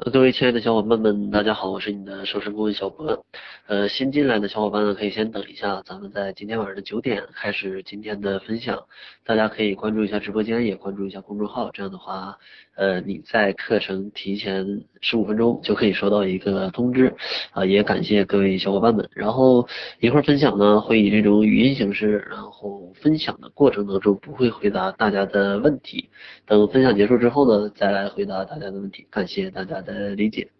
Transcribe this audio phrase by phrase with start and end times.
[0.00, 3.24] 呃，各位亲爱的小伙伴们，大家好，我是你的瘦身顾问小博。
[3.66, 8.84] 呃，新进来的小伙伴呢，可以先等一下，咱们在今天晚上的九点开始今天的分享。
[9.24, 12.38] 大家可以关注一下直播间，也关注一下公众号，这样的话，
[12.76, 17.12] 呃，你在课程提前十五分钟就可以收到一个通知。
[17.50, 19.10] 啊，也感谢各位小伙伴们。
[19.12, 19.66] 然后
[19.98, 26.08] 一会儿分享呢，会以这种语音形式，然后分享的过程当中不会回答大家的问题，
[26.46, 29.04] 等分享结束之后呢，再来回答大家的问题。
[29.10, 29.82] 感谢大家。
[29.88, 30.50] 的理解，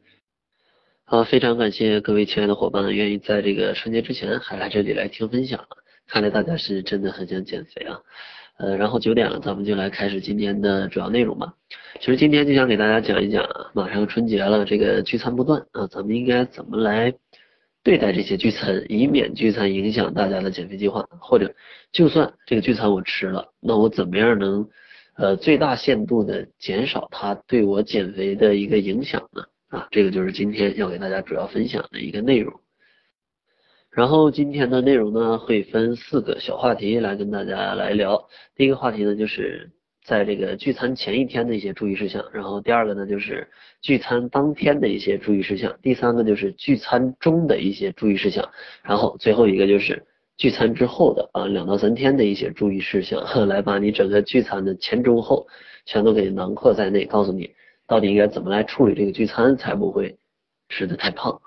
[1.05, 5.67] 好，非常感谢各位亲爱的伙伴愿意在这个春节之前还来这里来听分享，
[6.07, 8.01] 看来大家是真的很想减肥啊，
[8.59, 11.53] 呃，然后九点了，咱们就来开始今天的主要内容吧。
[12.01, 17.13] 其实今天就想给大家讲一讲，马上春节了，这个聚餐不断啊，咱们应该怎么来
[17.83, 21.55] 对待这些聚餐，以免聚餐影响大家的减肥计划，或者
[21.93, 24.71] 就算这个聚餐我吃了，那我怎么样能？
[25.19, 29.43] 呃，最大限度的减少它对我减肥的一个影响呢？
[29.67, 32.61] 啊，这个就是今天要给大家主要分享的一个内容。
[33.91, 38.29] 然后今天的内容呢，会分四个小话题来跟大家来聊。
[38.55, 39.73] 第一个话题呢，就是
[40.05, 42.25] 在这个聚餐前一天的一些注意事项。
[42.33, 43.49] 然后第二个呢，就是
[43.83, 45.77] 聚餐当天的一些注意事项。
[45.83, 48.49] 第三个就是聚餐中的一些注意事项。
[48.85, 50.07] 然后最后一个就是。
[50.39, 55.49] 聚餐之后的啊两到三天的一些注意事项， 来把你整个聚餐的前中后
[55.85, 57.51] 全都给囊括在内，告诉你
[57.87, 60.17] 到底应该怎么来处理这个聚餐才不会
[60.69, 61.41] 吃的太胖。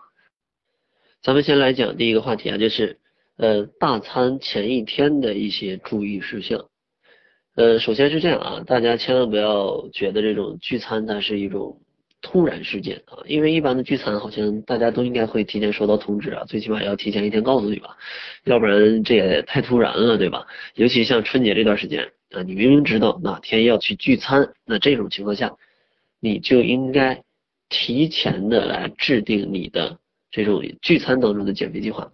[1.23, 2.99] 咱们先来讲第一个话题啊，就是
[3.37, 6.65] 呃大餐前一天的一些注意事项。
[7.55, 11.79] 呃，首先是这样啊，大家千万不要觉得这种聚餐它是一种。
[12.21, 17.97] 突然事件啊，因为一般的聚餐好像大家都应该会提前收到通知啊，最起码要提前一天告诉你吧，
[18.45, 20.45] 要不然这也太突然了，对吧？
[20.75, 25.55] 尤其像春节这段时间啊，你明明知道哪天要去聚餐，那这种情况下，
[26.19, 27.23] 你就应该
[27.69, 29.97] 提前的来制定你的
[30.29, 32.11] 这种聚餐当中的减肥计划，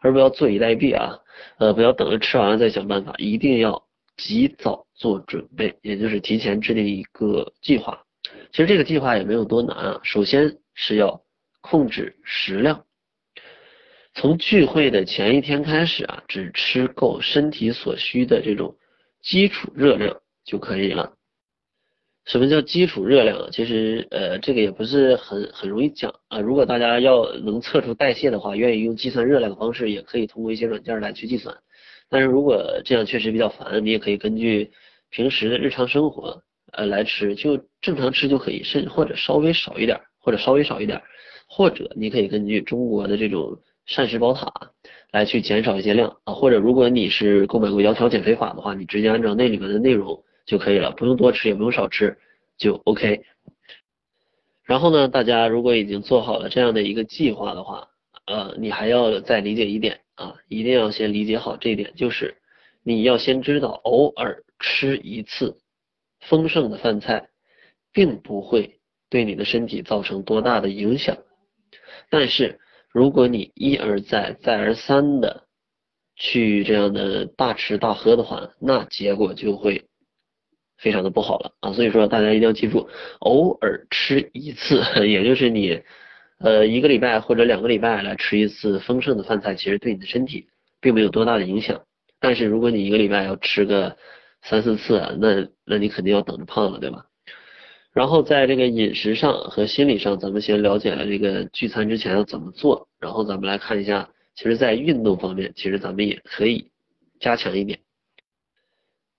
[0.00, 1.18] 而不要坐以待毙啊，
[1.58, 3.82] 呃，不要等着吃完了再想办法，一定要
[4.16, 8.04] 及早做准备，也就是提前制定一个计划。
[8.50, 11.22] 其实这个计划也没有多难啊，首先是要
[11.60, 12.84] 控制食量，
[14.14, 18.76] 从聚会的前一天开始啊，只吃够身体所需的这种
[19.20, 21.12] 基础热量就可以了。
[22.24, 23.48] 什么叫基础热量啊？
[23.52, 26.40] 其实呃这个也不是很很容易讲啊。
[26.40, 31.56] 如果大家要能测出代谢的话，愿意用计算热量的方式，也可以通过一些软件来去计算。
[32.08, 34.72] 但是如果这样确实比较烦，你也可以根据
[35.10, 36.42] 平时的日常生活。
[36.72, 41.02] 呃，来吃就正常吃就可以，甚或者稍微少一点，或者稍微少一点，
[41.46, 44.52] 或者你可以根据中国的这种膳食宝塔
[45.10, 52.18] 来去减少一些量啊，或者如果你是购买过窈窕减肥法的话，你直接按照那里面的内容就可以了，不用多吃也不用少吃
[52.58, 53.22] 就 OK。
[54.64, 57.88] 然后呢，大家如果已经做好了这样的一个计划的话，
[58.26, 62.36] 呃，你还要再理解一点啊，一定要先理解好这一点，就是
[62.82, 65.56] 你要先知道偶尔吃一次。
[66.20, 67.28] 丰盛的饭菜
[67.92, 68.80] 并不会
[69.10, 71.16] 对你的身体造成多大的影响，
[72.10, 72.60] 但是
[72.92, 75.44] 如果你一而再、再而三的
[76.16, 79.86] 去这样的大吃大喝的话，那结果就会
[80.76, 81.72] 非常的不好了啊！
[81.72, 82.88] 所以说大家一定要记住，
[83.20, 85.82] 偶尔吃一次， 也就是你
[86.38, 90.48] 呃一个礼拜或者两个礼拜来吃一次丰盛的饭菜，其实对你的身体
[90.80, 91.82] 并没有多大的影响。
[92.20, 93.96] 但是如果你一个礼拜要吃个
[94.42, 97.04] 三四次，那那你肯定要等着胖了，对吧？
[97.92, 106.70] 然后在这个饮食上和心理上，咱们先了解了这个聚餐之前要怎么做，然后咱们来看一下，其实，在运动方面，其实咱们也可以
[107.18, 107.80] 加强一点。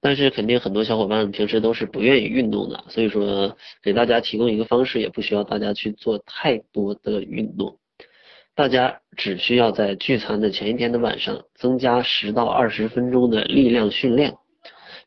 [0.01, 7.79] 但是肯定很多小伙伴平时都是不愿意运动的，所以说给大家提供一个方式，也不需要大家去做太多的运动，
[8.55, 14.37] 大家只需要在聚餐的前一天的晚上增加十到二十分钟的力量训练。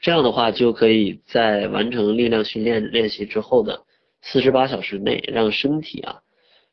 [0.02, 3.84] 这样的话，就可以在完成力量训练练习之后的
[4.20, 6.18] 四十八小时内，让身体啊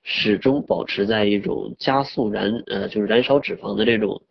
[0.02, 4.24] 始终保持在一种加速燃呃就是燃烧脂肪的这种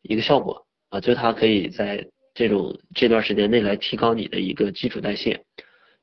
[0.00, 5.42] 一个效果啊，就它可以在这种这段时间内来提高你的一个基础代谢，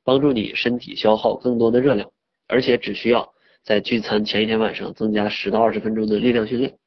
[0.04, 2.08] 帮助你身体消耗更多的热量，
[2.46, 3.32] 而且只需要
[3.64, 6.78] 在聚餐前一天晚上增加十到二十分钟的力量训练。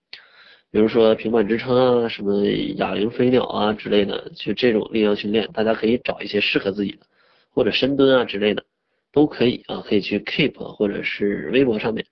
[0.78, 2.46] 比如说平板支撑啊，什么
[2.76, 7.00] 哑铃飞鸟啊之类的，就这种力量训练，大家可以找一些适合自己的，
[7.50, 8.64] 或者深蹲啊之类的，
[9.12, 12.06] 都可以啊，可以去 Keep 或者是微博上面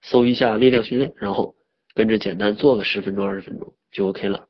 [0.00, 1.56] 搜一下力量训练，然后
[1.92, 4.46] 跟着简单做个十分钟二十分钟就 OK 了。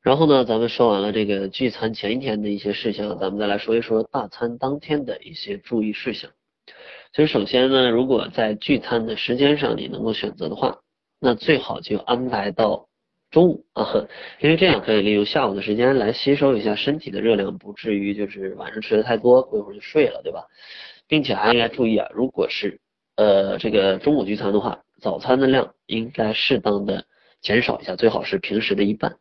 [0.00, 6.30] 然后呢，咱们说完了这个聚餐前一天的一些事项，咱们再来说一说大餐当天的一些注意事项。
[7.12, 10.78] 其实首先呢，如果在聚餐的时间上你能够选择的话，
[11.20, 12.88] 那最好就安排到
[13.30, 13.86] 中午啊，
[14.40, 20.46] 因为这样可以利用下午的时间来吸收一下身体的热量，不至于就是晚上吃的太多，过一会儿就睡了，对吧？
[21.06, 22.80] 并且还应该注意啊，如果是
[23.16, 27.04] 呃这个中午聚餐的话，早餐的量应该适当的
[27.40, 29.16] 减少一下，最好是平时的一半，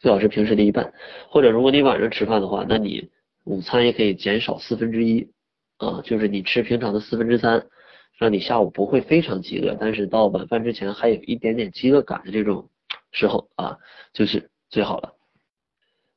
[0.00, 0.92] 最好是平时的一半。
[1.28, 3.10] 或者如果你晚上吃饭的话，那你
[3.44, 5.30] 午餐也可以减少四分之一
[5.76, 7.66] 啊，就是你吃平常的四分之三，
[8.16, 12.68] 让你下午不会非常饥饿，但是到晚饭之前还有一点点饥饿感的这种
[13.12, 13.78] 时候啊，
[14.12, 15.14] 就是最好了。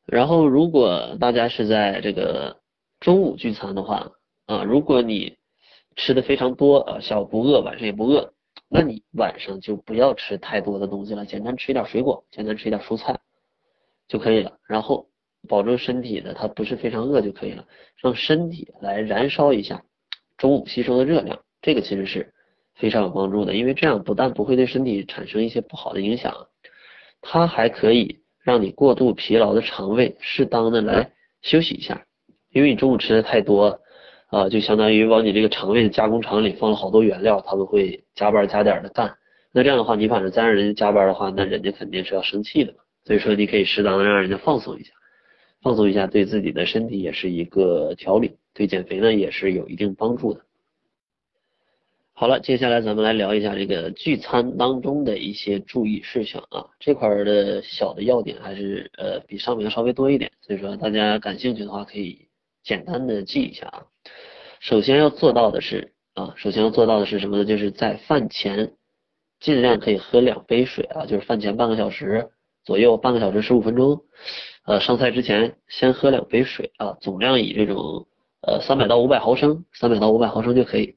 [0.05, 2.61] 然后如果大家是在这个
[2.99, 4.11] 中午聚餐的话，
[4.45, 5.38] 啊，如果你
[5.95, 8.33] 吃的非常多啊，下午不饿，晚上也不饿，
[8.69, 13.19] 那你晚上就不要吃太多的东西了，简单吃一点水果，简单吃一点蔬菜
[14.07, 14.57] 就可以了。
[14.67, 15.09] 然后
[15.50, 17.65] 保证身体的它不是非常饿就可以了，
[17.97, 19.83] 让身体来燃烧一下
[20.38, 22.31] 中午吸收的热量，这个其实是
[22.75, 26.47] 非常有帮助的，因为这样不但不会对身体产生一些不好的影响，
[27.19, 31.11] 它还可以让你过度疲劳的肠胃适当的来
[31.41, 32.05] 休息一下，
[32.53, 33.81] 因为你中午吃的太多。
[34.27, 39.15] 啊，就相当于往你这个肠胃的加工厂里放了好多原料，他们会加班加点的干。
[39.51, 42.79] 那这样的话，你反正再让人家加班的话，那人家肯定是要生气的嘛。
[43.03, 44.91] 所以说，你可以适当的让人家放松一下，
[45.61, 50.41] 放松一下，对自己的身体也是一个调理，对减肥呢也是有一定帮助的。
[52.19, 62.27] 好了，接下来咱们来聊一下这个聚餐当中的一些注意事项啊，这块的小的要点还是呃比上面要稍微多一点，所以说大家感兴趣的话可以
[62.63, 63.85] 简单的记一下啊。
[64.59, 67.45] 首先要做到的是啊，首先要做到的是什么呢？
[67.45, 68.73] 就是在饭前
[69.39, 72.31] 尽量可以喝两杯水啊，就是饭前半个小时
[72.65, 74.01] 左右，半个小时十五分钟，
[74.65, 78.07] 呃，上菜之前先喝两杯水啊，总量以这种
[78.41, 80.96] 呃三百到五百毫升，三百到五百毫升就可以。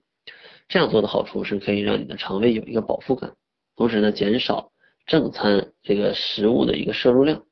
[0.70, 3.34] 这样做的好处是可以让你的肠胃有一个饱腹感，
[3.76, 4.72] 同时呢减少
[5.04, 7.42] 正餐这个食物的一个摄入量。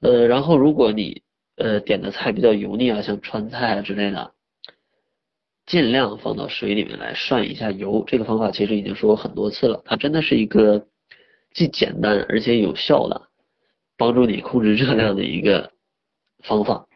[0.00, 1.22] 呃，然后如果你
[1.56, 4.34] 呃点的菜比较油腻啊，像川菜啊之类的。
[5.66, 10.88] 尽量放到水里面来涮一下油，这个方法其实已经说过很多次了，它真的是一个
[11.54, 13.30] 既简单而且有效的
[13.96, 15.72] 帮助你控制热量的一个
[16.42, 16.86] 方法。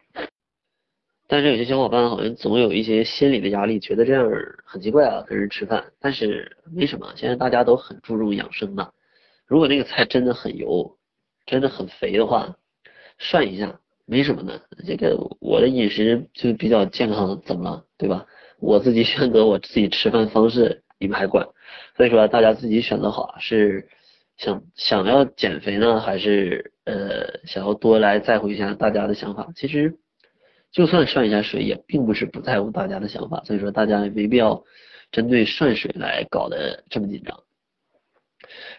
[1.31, 4.27] 但是有些小伙伴好像总有一些心理的压力，觉得这样
[4.65, 5.85] 很奇怪啊，跟人吃饭。
[5.99, 8.91] 但是没什么，现在大家都很注重养生的。
[9.45, 10.97] 如果那个菜真的很油，
[11.45, 12.55] 真的很肥的话，
[13.19, 14.59] 涮一下没什么的。
[14.87, 18.25] 这个我的饮食就比较健康，怎么了，对吧？
[18.59, 21.47] 我自己选择我自己吃饭方式，你们还管？
[21.95, 23.87] 所以说大家自己选择好，是
[24.37, 29.47] 想想要减肥呢，还是呃想要多来在乎一下大家的想法？
[29.55, 29.95] 其实
[30.71, 33.43] 就算涮一下水，也并不是不在乎大家的想法。
[33.45, 34.63] 所以说大家也没必要
[35.11, 37.39] 针对涮水来搞得这么紧张。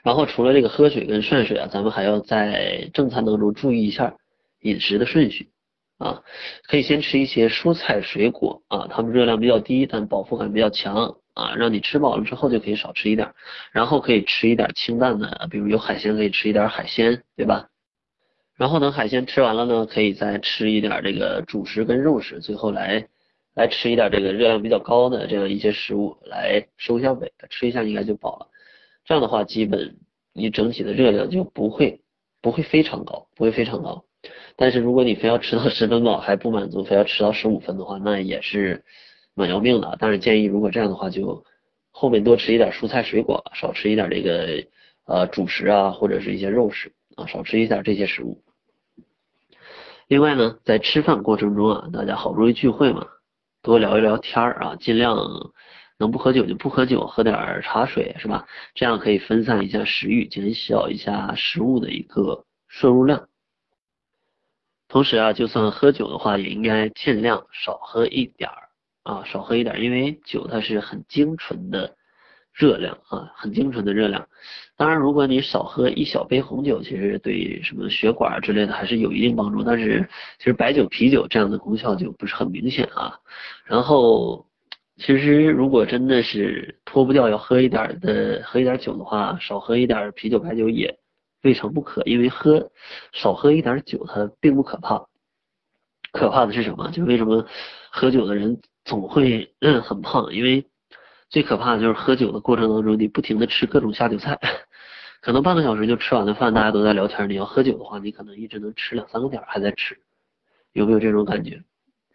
[0.02, 4.16] 然后除了这个喝水跟涮水啊，咱们还要在正餐当中注意一下
[4.60, 5.50] 饮食的顺序。
[5.98, 6.22] 啊，
[6.66, 13.34] 可以先吃一些蔬菜水果啊，它们热量比较低，但饱腹感比较强啊，让你吃饱了之后就可以少吃一点，
[13.70, 17.68] 然后可以吃一点清淡的，比如有海鲜可以吃一点海鲜，对吧？
[18.60, 23.08] 然后等海鲜吃完了呢，可以再吃一点这个主食跟肉食，最后来
[23.54, 28.48] 来吃一点这个热量比较高的这样一些食物来收一下尾，吃一下应该就饱了。
[29.06, 29.96] 这样的话，基本
[30.34, 32.02] 你整体的热量就不会
[32.42, 34.04] 不会非常高，不会非常高。
[34.56, 38.84] 但是如果你非要吃到十分饱还不满足，非要吃到十五分的话，那也是
[39.32, 39.96] 蛮要命的。
[39.98, 41.46] 但是建议如果这样的话，就
[41.92, 44.66] 后面多吃一点蔬菜水果，少吃一点这个
[45.06, 48.42] 呃主食啊，或者是一些肉食啊，少吃一点这些食物。
[50.10, 53.06] 另外呢，在吃饭过程中啊，大家好不容易聚会嘛，
[53.62, 55.16] 多聊一聊天儿啊，尽量
[55.98, 58.44] 能不喝酒就不喝酒，喝点茶水是吧？
[58.74, 63.28] 这样可以分散一下食欲，减小一下食物的一个摄入量。
[64.88, 68.68] 同时啊，就算喝酒的话，也应该尽量少喝一点儿
[69.04, 71.94] 啊，少喝一点儿，因为酒它是很精纯的
[72.52, 74.26] 热量啊，很精纯的热量。
[74.80, 79.62] 当然，如果你少喝一小杯红酒，其实对什么血管之类的还是有一定帮助。
[79.62, 80.08] 但是，
[80.38, 83.18] 其实白酒、啤酒这样的功效就不是很明显啊。
[83.66, 84.46] 然后，
[84.96, 90.98] 其实如果真的是脱不掉要喝一点的，喝一点酒的话，少喝一点啤酒、白酒也。
[91.42, 92.70] 未尝不可，因为喝
[93.12, 95.04] 少喝一点酒，它并不可怕。
[96.10, 96.90] 可怕的是什么？
[96.90, 97.46] 就为什么
[97.90, 100.32] 喝酒的人总会嗯很胖？
[100.32, 100.64] 因为
[101.28, 104.38] 最可怕的就是喝酒的过程当中，你不停的吃各种下酒菜，
[105.20, 107.28] 可能半个小时就吃完的饭，大家都在聊天。
[107.28, 109.98] 你要喝酒的话，你可能一直能吃两三个点还在吃，
[110.72, 111.62] 有没有这种感觉？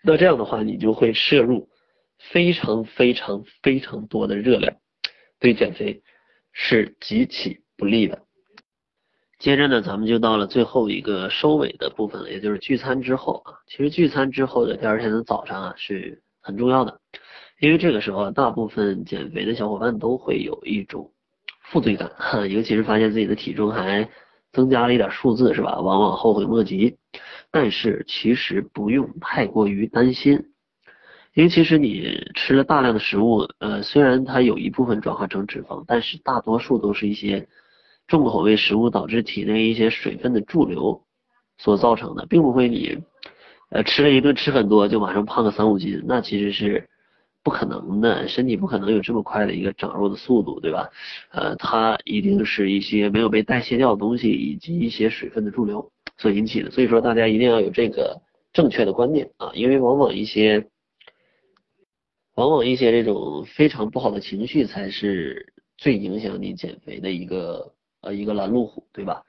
[0.02, 1.70] 那这样的话，你就会摄入
[2.18, 4.76] 非常非常非常多的热量，
[5.40, 6.02] 对减肥
[6.52, 8.24] 是极其不利的。
[9.38, 13.54] 接着呢，咱们就到了最后一个收尾的部分了，也就是聚餐之后啊。
[13.68, 17.02] 其实聚餐之后的第二天的早上啊是很重要的，
[17.60, 21.12] 因为这个时候大部分减肥的小伙伴都会有一种
[21.72, 22.12] 负罪感，
[22.50, 24.10] 尤其是发现自己的体重还
[24.52, 25.80] 增加了一点数字，是吧？
[25.80, 26.98] 往往后悔莫及。
[27.52, 30.46] 但是其实不用太过于担心，
[31.34, 37.48] 因为其实你吃了大量的食物，呃，虽然它有一部分转化成脂肪，但是大多数都是一些。
[38.08, 41.02] 重口味食物导致体内一些水分的驻留
[41.58, 43.00] 所造成的，并不会你
[43.72, 46.88] 呃吃了一顿吃很多就马上胖个三五斤，那其实是
[47.46, 50.90] 不可能的，身体不可能有这么快的一个长肉的速度，对吧？
[51.30, 58.20] 呃，它一定是一些没有被代谢掉的东西以及一些水分的驻留所引起的，所以说大家一定要有这个
[58.52, 60.68] 正确的观念啊，因为往往一些
[62.34, 67.72] 往往一些这种非常不好的情绪才是最影响你减肥的一个。
[68.02, 69.24] 呃，一个拦路虎，对吧？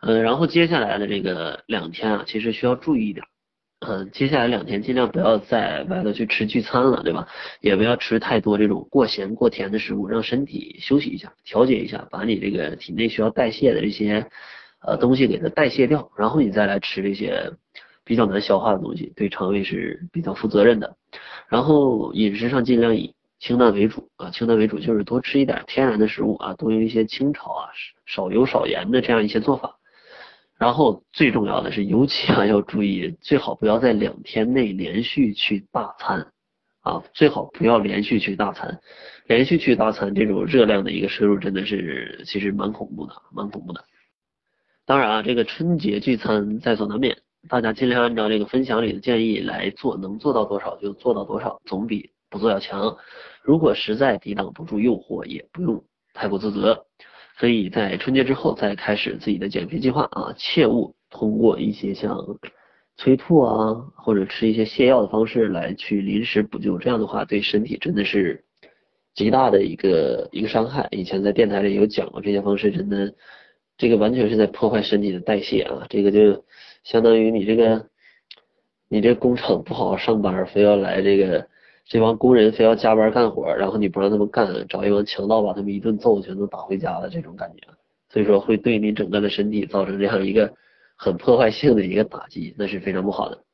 [0.00, 3.26] 嗯，然后接下来的这个两天啊，其实需要注意一点。
[3.80, 7.28] 嗯，接下来两天尽量不要在外头去吃聚餐了，对吧？
[7.60, 14.26] 也不要吃太多这种过咸过甜的食物，让身体休息一下，调节一下，把你这个体内需要代谢的这些
[14.80, 17.52] 呃东西给它代谢掉，然后你再来吃这些
[18.04, 20.96] 比较难消化的东西，对肠胃是比较负责任的。
[21.48, 27.68] 然后饮食上尽量以清淡为主啊，清淡为主就是多吃一点天然的食物啊，多用一些清炒啊，
[28.06, 29.76] 少油少盐的这样一些做法。
[30.58, 36.32] 然后最重要的是，尤其啊要注意，最好不要在两天内连续去大餐
[36.80, 38.80] 啊，最好不要连续去大餐，
[39.26, 43.84] 连续去大餐这种热量的一个摄入真的是其实蛮恐怖的，蛮恐怖的。
[44.86, 47.18] 当然啊，这个春节聚餐在所难免，
[47.48, 52.96] 大家尽量按照这个分享里的建议来做，能做到多少就做到多少，总比不做要强。
[53.42, 55.82] 如果实在抵挡不住诱惑，也不用
[56.12, 56.86] 太过自责，
[57.36, 62.16] 可以在春节之后再开始自己的减肥计划啊，切勿通过一些像
[62.96, 68.44] 催吐啊或者吃一些泻药的方式来去临时补救，这样的话对身体真的是
[69.14, 70.86] 极大的一个一个伤害。
[70.92, 73.14] 以前在电台里有讲过，这些方式真的，
[73.76, 76.44] 这个完全是在破坏身体的代谢啊，这个就
[76.84, 77.88] 相当于你这个
[78.88, 81.48] 你这工厂不好好上班，非要来这个。
[81.86, 87.68] 这帮工人非要加班干活，然后你不让他们干，找一帮强盗把他们一顿揍，全都打回家了，这种感觉，
[88.08, 90.54] 所以说会对你整个的身体造成这样一个
[90.96, 93.44] 很破坏性的一个打击，那是非常不好的。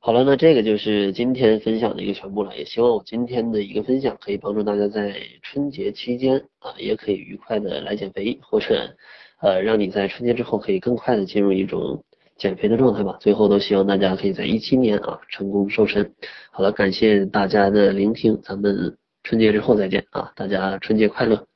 [0.00, 8.96] 好了，那这个就是今天分享的一个全部了，也希望我今天的一个分享可以帮助大家在春节期间啊，也可以愉快的来减肥，或者
[9.40, 12.02] 呃，让你在春节之后可以更快的进入一种。
[12.40, 16.14] 减肥的状态吧，最后都希望大家可以在一七年啊成功瘦身。
[16.50, 21.46] 好了，感谢大家的聆听，咱们春节之后再见啊，大家春节快乐。